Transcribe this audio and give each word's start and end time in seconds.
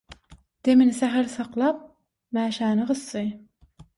Demini 0.67 0.95
sähäl 0.99 1.27
saklap, 1.33 1.83
mäşäni 2.37 2.87
gysdy. 2.93 3.25